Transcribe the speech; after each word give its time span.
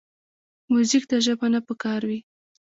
موزیک 0.71 1.03
ته 1.09 1.15
ژبه 1.25 1.47
نه 1.53 1.59
پکار 1.67 2.01
وي. 2.09 2.19